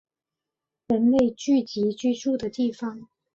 [0.87, 3.07] 人类聚集居住的地方